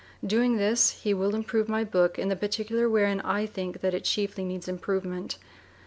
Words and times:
Doing 0.25 0.57
this, 0.57 1.01
he 1.03 1.13
will 1.13 1.35
improve 1.35 1.69
my 1.69 1.83
book 1.83 2.17
in 2.17 2.27
the 2.27 2.35
particular 2.35 2.89
wherein 2.89 3.19
I 3.21 3.45
think 3.45 3.81
that 3.81 3.93
it 3.93 4.03
chiefly 4.03 4.43
needs 4.43 4.67
improvement. 4.67 5.37